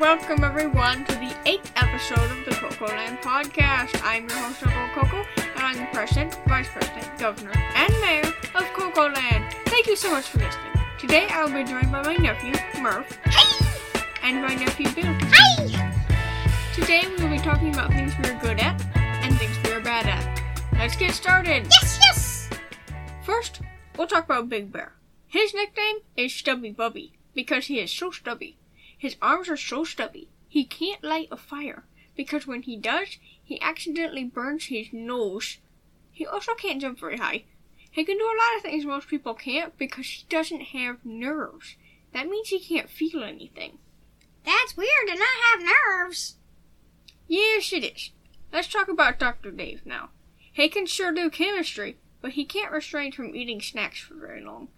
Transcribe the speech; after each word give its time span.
welcome 0.00 0.42
everyone 0.42 1.04
to 1.04 1.12
the 1.16 1.36
eighth 1.44 1.70
episode 1.76 2.30
of 2.30 2.44
the 2.46 2.52
CoCoLand 2.52 3.20
podcast. 3.20 4.00
I'm 4.02 4.26
your 4.26 4.38
host, 4.38 4.66
Uncle 4.66 5.02
CoCo, 5.02 5.26
and 5.36 5.62
I'm 5.62 5.76
the 5.76 5.86
president, 5.92 6.38
vice 6.48 6.68
president, 6.68 7.18
governor, 7.18 7.52
and 7.74 7.92
mayor 8.00 8.24
of 8.54 8.64
CoCoLand. 8.72 9.52
Thank 9.66 9.88
you 9.88 9.96
so 9.96 10.10
much 10.10 10.24
for 10.24 10.38
listening. 10.38 10.72
Today 10.98 11.26
I 11.30 11.44
will 11.44 11.52
be 11.52 11.64
joined 11.64 11.92
by 11.92 12.02
my 12.02 12.16
nephew, 12.16 12.54
Murph, 12.80 13.18
and 14.22 14.40
my 14.40 14.54
nephew, 14.54 14.88
Bill. 14.94 15.14
Today 16.74 17.02
we 17.06 17.22
will 17.22 17.36
be 17.36 17.38
talking 17.38 17.74
about 17.74 17.90
things 17.90 18.14
we 18.22 18.30
are 18.30 18.40
good 18.40 18.58
at 18.58 18.82
and 18.96 19.36
things 19.38 19.54
we 19.64 19.72
are 19.72 19.80
bad 19.80 20.06
at. 20.06 20.42
Let's 20.78 20.96
get 20.96 21.12
started. 21.12 21.66
Yes, 21.70 21.98
yes. 22.00 22.50
First, 23.22 23.60
we'll 23.98 24.06
talk 24.06 24.24
about 24.24 24.48
Big 24.48 24.72
Bear. 24.72 24.94
His 25.26 25.52
nickname 25.52 25.96
is 26.16 26.32
Stubby 26.32 26.70
Bubby 26.70 27.18
because 27.34 27.66
he 27.66 27.80
is 27.80 27.92
so 27.92 28.10
stubby. 28.10 28.56
His 29.00 29.16
arms 29.22 29.48
are 29.48 29.56
so 29.56 29.82
stubby, 29.82 30.28
he 30.46 30.62
can't 30.62 31.02
light 31.02 31.28
a 31.30 31.38
fire 31.38 31.84
because 32.14 32.46
when 32.46 32.60
he 32.60 32.76
does, 32.76 33.16
he 33.42 33.58
accidentally 33.62 34.24
burns 34.24 34.66
his 34.66 34.92
nose. 34.92 35.56
He 36.12 36.26
also 36.26 36.52
can't 36.52 36.82
jump 36.82 37.00
very 37.00 37.16
high. 37.16 37.44
He 37.90 38.04
can 38.04 38.18
do 38.18 38.24
a 38.24 38.36
lot 38.36 38.56
of 38.56 38.62
things 38.62 38.84
most 38.84 39.08
people 39.08 39.32
can't 39.32 39.78
because 39.78 40.06
he 40.06 40.26
doesn't 40.28 40.76
have 40.76 41.06
nerves. 41.06 41.76
That 42.12 42.28
means 42.28 42.50
he 42.50 42.60
can't 42.60 42.90
feel 42.90 43.24
anything. 43.24 43.78
That's 44.44 44.76
weird 44.76 45.06
to 45.06 45.14
not 45.14 45.28
have 45.50 45.74
nerves. 45.88 46.36
Yes, 47.26 47.72
it 47.72 47.84
is. 47.84 48.10
Let's 48.52 48.68
talk 48.68 48.88
about 48.88 49.18
Dr. 49.18 49.50
Dave 49.50 49.86
now. 49.86 50.10
He 50.52 50.68
can 50.68 50.84
sure 50.84 51.10
do 51.10 51.30
chemistry, 51.30 51.96
but 52.20 52.32
he 52.32 52.44
can't 52.44 52.70
restrain 52.70 53.12
from 53.12 53.34
eating 53.34 53.62
snacks 53.62 54.00
for 54.00 54.14
very 54.14 54.42
long. 54.42 54.68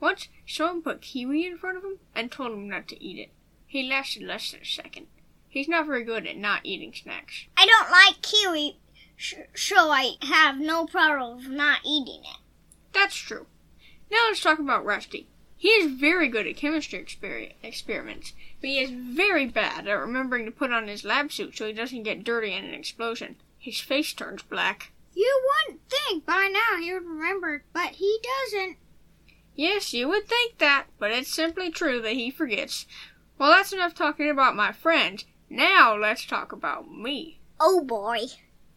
Once, 0.00 0.26
someone 0.48 0.82
put 0.82 1.00
kiwi 1.00 1.46
in 1.46 1.58
front 1.58 1.78
of 1.78 1.84
him 1.84 2.00
and 2.12 2.32
told 2.32 2.52
him 2.52 2.68
not 2.68 2.88
to 2.88 3.00
eat 3.00 3.18
it. 3.20 3.30
He 3.68 3.88
lasted 3.88 4.22
less 4.22 4.50
than 4.50 4.62
a 4.62 4.64
second. 4.64 5.06
He's 5.48 5.68
not 5.68 5.86
very 5.86 6.02
good 6.02 6.26
at 6.26 6.36
not 6.36 6.60
eating 6.64 6.92
snacks. 6.94 7.44
I 7.56 7.66
don't 7.66 7.90
like 7.90 8.22
kiwi, 8.22 8.78
sh- 9.16 9.34
so 9.54 9.90
I 9.90 10.14
have 10.22 10.58
no 10.58 10.86
problem 10.86 11.36
with 11.36 11.48
not 11.48 11.80
eating 11.84 12.22
it. 12.24 12.38
That's 12.92 13.14
true. 13.14 13.46
Now 14.10 14.26
let's 14.28 14.40
talk 14.40 14.58
about 14.58 14.84
Rusty. 14.84 15.28
He 15.56 15.68
is 15.68 15.92
very 16.00 16.28
good 16.28 16.46
at 16.46 16.56
chemistry 16.56 16.98
exper- 17.00 17.52
experiments, 17.62 18.32
but 18.60 18.70
he 18.70 18.78
is 18.80 18.90
very 18.90 19.46
bad 19.46 19.86
at 19.86 19.92
remembering 19.92 20.46
to 20.46 20.50
put 20.50 20.72
on 20.72 20.88
his 20.88 21.04
lab 21.04 21.30
suit 21.30 21.56
so 21.56 21.66
he 21.66 21.72
doesn't 21.72 22.04
get 22.04 22.24
dirty 22.24 22.52
in 22.54 22.64
an 22.64 22.74
explosion. 22.74 23.36
His 23.58 23.80
face 23.80 24.12
turns 24.14 24.42
black. 24.42 24.92
You 25.14 25.42
wouldn't 25.66 25.82
think 25.90 26.24
by 26.24 26.48
now 26.52 26.80
he'd 26.80 26.92
remember, 26.92 27.64
but 27.72 27.96
he 27.96 28.18
doesn't. 28.22 28.76
Yes, 29.56 29.92
you 29.92 30.08
would 30.08 30.28
think 30.28 30.58
that, 30.58 30.86
but 30.98 31.10
it's 31.10 31.34
simply 31.34 31.70
true 31.70 32.00
that 32.02 32.12
he 32.12 32.30
forgets. 32.30 32.86
Well, 33.38 33.50
that's 33.50 33.72
enough 33.72 33.94
talking 33.94 34.28
about 34.28 34.56
my 34.56 34.72
friend. 34.72 35.22
Now 35.48 35.96
let's 35.96 36.26
talk 36.26 36.50
about 36.50 36.90
me. 36.90 37.40
Oh 37.60 37.84
boy. 37.84 38.26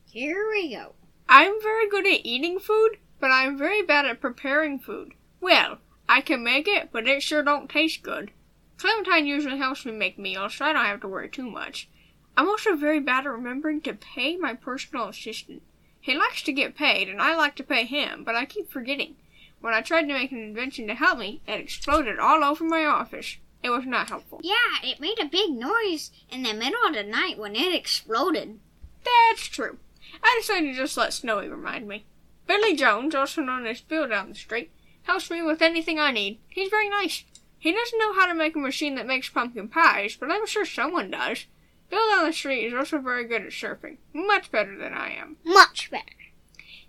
Here 0.05 0.47
we 0.49 0.75
go. 0.75 0.93
I'm 1.27 1.61
very 1.61 1.89
good 1.89 2.05
at 2.05 2.25
eating 2.25 2.59
food, 2.59 2.97
but 3.19 3.31
I'm 3.31 3.57
very 3.57 3.81
bad 3.81 4.05
at 4.05 4.21
preparing 4.21 4.77
food. 4.77 5.13
Well, 5.39 5.79
I 6.07 6.21
can 6.21 6.43
make 6.43 6.67
it, 6.67 6.89
but 6.91 7.07
it 7.07 7.23
sure 7.23 7.41
don't 7.41 7.69
taste 7.69 8.03
good. 8.03 8.31
Clementine 8.77 9.25
usually 9.25 9.57
helps 9.57 9.85
me 9.85 9.93
make 9.93 10.19
meals, 10.19 10.55
so 10.55 10.65
I 10.65 10.73
don't 10.73 10.85
have 10.85 11.01
to 11.01 11.07
worry 11.07 11.29
too 11.29 11.49
much. 11.49 11.89
I'm 12.37 12.47
also 12.47 12.75
very 12.75 12.99
bad 12.99 13.25
at 13.25 13.31
remembering 13.31 13.81
to 13.81 13.93
pay 13.93 14.37
my 14.37 14.53
personal 14.53 15.07
assistant. 15.07 15.63
He 15.99 16.15
likes 16.15 16.41
to 16.43 16.53
get 16.53 16.75
paid, 16.75 17.09
and 17.09 17.21
I 17.21 17.35
like 17.35 17.55
to 17.55 17.63
pay 17.63 17.85
him, 17.85 18.23
but 18.23 18.35
I 18.35 18.45
keep 18.45 18.71
forgetting. 18.71 19.15
When 19.59 19.73
I 19.73 19.81
tried 19.81 20.07
to 20.07 20.13
make 20.13 20.31
an 20.31 20.39
invention 20.41 20.87
to 20.87 20.95
help 20.95 21.19
me, 21.19 21.41
it 21.47 21.59
exploded 21.59 22.19
all 22.19 22.43
over 22.43 22.63
my 22.63 22.85
office. 22.85 23.37
It 23.63 23.69
was 23.69 23.85
not 23.85 24.09
helpful. 24.09 24.39
Yeah, 24.43 24.55
it 24.83 24.99
made 24.99 25.19
a 25.19 25.25
big 25.25 25.51
noise 25.51 26.11
in 26.29 26.43
the 26.43 26.53
middle 26.53 26.83
of 26.87 26.93
the 26.93 27.03
night 27.03 27.37
when 27.37 27.55
it 27.55 27.73
exploded. 27.73 28.59
That's 29.03 29.47
true. 29.47 29.77
I 30.23 30.37
decided 30.39 30.67
to 30.67 30.73
just 30.73 30.97
let 30.97 31.13
Snowy 31.13 31.47
remind 31.47 31.87
me. 31.87 32.05
Billy 32.47 32.75
Jones, 32.75 33.15
also 33.15 33.41
known 33.41 33.65
as 33.65 33.81
Bill 33.81 34.07
down 34.07 34.29
the 34.29 34.35
street, 34.35 34.71
helps 35.03 35.29
me 35.29 35.41
with 35.41 35.61
anything 35.61 35.99
I 35.99 36.11
need. 36.11 36.39
He's 36.49 36.69
very 36.69 36.89
nice. 36.89 37.23
He 37.57 37.71
doesn't 37.71 37.99
know 37.99 38.13
how 38.13 38.25
to 38.25 38.33
make 38.33 38.55
a 38.55 38.59
machine 38.59 38.95
that 38.95 39.05
makes 39.05 39.29
pumpkin 39.29 39.67
pies, 39.67 40.15
but 40.15 40.31
I'm 40.31 40.47
sure 40.47 40.65
someone 40.65 41.11
does. 41.11 41.45
Bill 41.89 42.09
down 42.09 42.25
the 42.25 42.33
street 42.33 42.65
is 42.65 42.73
also 42.73 42.97
very 42.97 43.25
good 43.25 43.43
at 43.43 43.51
surfing. 43.51 43.97
Much 44.13 44.51
better 44.51 44.75
than 44.77 44.93
I 44.93 45.11
am. 45.11 45.37
Much 45.43 45.91
better. 45.91 46.05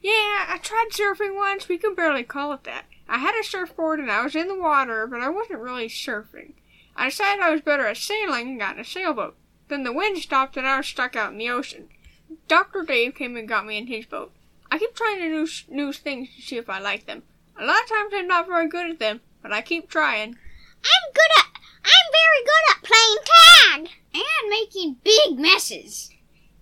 Yeah, 0.00 0.47
I 0.49 0.59
tried 0.62 0.88
surfing 0.91 1.37
once. 1.37 1.69
We 1.69 1.78
could 1.78 1.94
barely 1.94 2.25
call 2.25 2.53
it 2.55 2.65
that. 2.65 2.87
I 3.09 3.19
had 3.19 3.38
a 3.38 3.44
surfboard 3.44 4.00
and 4.00 4.11
I 4.11 4.25
was 4.25 4.34
in 4.34 4.49
the 4.49 4.59
water, 4.59 5.06
but 5.06 5.21
I 5.21 5.28
wasn't 5.28 5.61
really 5.61 5.88
surfing. 5.88 6.55
I 6.97 7.06
decided 7.06 7.42
I 7.42 7.50
was 7.50 7.60
better 7.60 7.86
at 7.86 7.97
sailing 7.97 8.48
and 8.48 8.60
got 8.60 8.75
in 8.75 8.80
a 8.80 8.84
sailboat. 8.84 9.36
Then 9.69 9.84
the 9.84 9.92
wind 9.92 10.19
stopped 10.19 10.56
and 10.56 10.66
I 10.66 10.76
was 10.76 10.86
stuck 10.86 11.16
out 11.16 11.32
in 11.32 11.38
the 11.38 11.50
ocean. 11.50 11.88
Dr. 12.48 12.82
Dave 12.82 13.14
came 13.14 13.36
and 13.36 13.48
got 13.48 13.66
me 13.66 13.78
in 13.78 13.86
his 13.86 14.06
boat. 14.06 14.32
I 14.70 14.78
keep 14.78 14.94
trying 14.94 15.19
to 15.19 15.28
do 15.28 15.52
new 15.69 15.92
things 15.92 16.34
to 16.34 16.42
see 16.42 16.56
if 16.56 16.69
I 16.69 16.78
like 16.78 17.06
them. 17.06 17.22
A 17.58 17.64
lot 17.64 17.82
of 17.82 17.88
times 17.88 18.12
I'm 18.14 18.26
not 18.26 18.47
very 18.47 18.69
good 18.69 18.91
at 18.91 18.98
them, 18.98 19.20
but 19.42 19.52
I 19.52 19.60
keep 19.60 19.88
trying. 19.88 20.31
I'm 20.31 21.12
good 21.14 21.38
at 21.38 21.47
I'm 21.84 22.12
very 22.12 22.44
good 22.44 22.70
at 22.70 22.82
playing 22.84 23.88
tag 23.88 23.98
and 24.14 24.50
making 24.50 24.97
big 25.02 25.38
messes. 25.38 26.10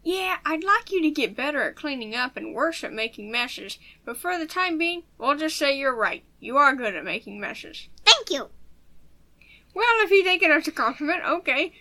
Yeah, 0.02 0.38
I'd 0.46 0.64
like 0.64 0.90
you 0.90 1.02
to 1.02 1.10
get 1.10 1.36
better 1.36 1.62
at 1.62 1.76
cleaning 1.76 2.14
up 2.14 2.36
and 2.36 2.54
worse 2.54 2.82
at 2.82 2.92
making 2.92 3.30
messes, 3.30 3.78
but 4.04 4.16
for 4.16 4.38
the 4.38 4.46
time 4.46 4.78
being, 4.78 5.02
we'll 5.18 5.36
just 5.36 5.58
say 5.58 5.76
you're 5.76 5.94
right. 5.94 6.24
You 6.38 6.56
are 6.56 6.74
good 6.74 6.96
at 6.96 7.04
making 7.04 7.38
messes. 7.38 7.88
Thank 8.04 8.30
you. 8.30 8.48
Well, 9.74 9.86
if 10.00 10.10
you 10.10 10.24
take 10.24 10.42
it 10.42 10.50
as 10.50 10.66
a 10.68 10.72
compliment, 10.72 11.22
okay. 11.24 11.72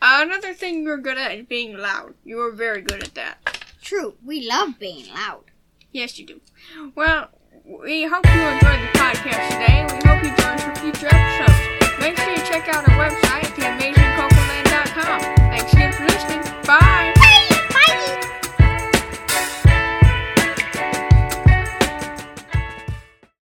Another 0.00 0.54
thing 0.54 0.82
you're 0.82 0.98
good 0.98 1.18
at 1.18 1.32
is 1.32 1.46
being 1.46 1.76
loud. 1.76 2.14
You 2.24 2.40
are 2.40 2.52
very 2.52 2.82
good 2.82 3.02
at 3.02 3.14
that. 3.14 3.62
True, 3.82 4.14
we 4.24 4.46
love 4.46 4.78
being 4.78 5.06
loud. 5.12 5.44
Yes, 5.92 6.18
you 6.18 6.26
do. 6.26 6.40
Well, 6.94 7.30
we 7.64 8.04
hope 8.04 8.26
you 8.26 8.40
enjoyed 8.40 8.80
the 8.80 8.98
podcast 8.98 9.48
today, 9.48 9.86
and 9.88 9.92
we 9.92 10.08
hope 10.08 10.22
you 10.22 10.30
join 10.36 10.54
us 10.54 10.62
for 10.62 10.74
future 10.76 11.05